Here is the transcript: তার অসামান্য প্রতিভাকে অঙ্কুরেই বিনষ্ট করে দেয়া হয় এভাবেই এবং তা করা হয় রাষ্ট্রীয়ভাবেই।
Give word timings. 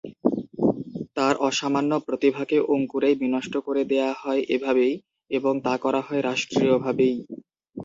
তার 1.17 1.35
অসামান্য 1.47 1.91
প্রতিভাকে 2.07 2.57
অঙ্কুরেই 2.71 3.15
বিনষ্ট 3.21 3.53
করে 3.67 3.81
দেয়া 3.91 4.11
হয় 4.21 4.41
এভাবেই 4.55 4.93
এবং 5.31 5.53
তা 5.65 5.73
করা 5.83 6.01
হয় 6.01 6.21
রাষ্ট্রীয়ভাবেই। 6.23 7.15